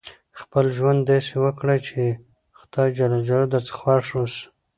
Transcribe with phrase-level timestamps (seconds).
[0.39, 2.01] خپل ژوند داسي وکړئ، چي
[2.57, 4.43] خدای جل جلاله درڅخه خوښ اوسي.